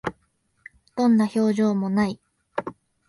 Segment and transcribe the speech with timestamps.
[0.95, 2.19] どんな表情も無い